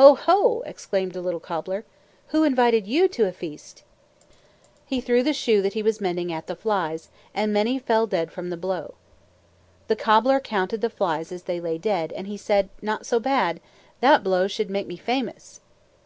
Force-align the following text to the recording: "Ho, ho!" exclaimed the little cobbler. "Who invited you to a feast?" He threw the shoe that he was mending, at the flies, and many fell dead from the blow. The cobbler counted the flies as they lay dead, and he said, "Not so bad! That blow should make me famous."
"Ho, 0.00 0.14
ho!" 0.14 0.62
exclaimed 0.64 1.12
the 1.12 1.20
little 1.20 1.38
cobbler. 1.38 1.84
"Who 2.28 2.44
invited 2.44 2.86
you 2.86 3.08
to 3.08 3.28
a 3.28 3.30
feast?" 3.30 3.82
He 4.86 5.02
threw 5.02 5.22
the 5.22 5.34
shoe 5.34 5.60
that 5.60 5.74
he 5.74 5.82
was 5.82 6.00
mending, 6.00 6.32
at 6.32 6.46
the 6.46 6.56
flies, 6.56 7.10
and 7.34 7.52
many 7.52 7.78
fell 7.78 8.06
dead 8.06 8.32
from 8.32 8.48
the 8.48 8.56
blow. 8.56 8.94
The 9.88 9.94
cobbler 9.96 10.40
counted 10.40 10.80
the 10.80 10.88
flies 10.88 11.30
as 11.30 11.42
they 11.42 11.60
lay 11.60 11.76
dead, 11.76 12.10
and 12.14 12.26
he 12.26 12.38
said, 12.38 12.70
"Not 12.80 13.04
so 13.04 13.20
bad! 13.20 13.60
That 14.00 14.24
blow 14.24 14.48
should 14.48 14.70
make 14.70 14.86
me 14.86 14.96
famous." 14.96 15.60